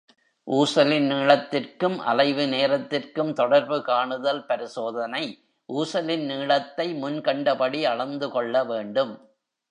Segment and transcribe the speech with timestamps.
[0.47, 5.21] ஊசலின் நீளத்திற்கும் அலைவு நேரத்திற்கும் தொடர்பு காணுதல் பரிசோதனை
[5.69, 9.13] ஊசலின் நீளத்தை முன் கண்டபடி அளந்து கொள்ள வேண்டும்.